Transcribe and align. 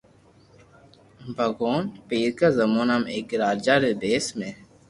ڀگوان 1.35 1.83
پيرڪا 2.07 2.47
زمانو 2.57 2.95
۾ 3.05 3.07
ايڪ 3.13 3.27
راجا 3.41 3.75
ري 3.83 3.91
ڀيس 4.01 4.25
۾ 4.39 4.49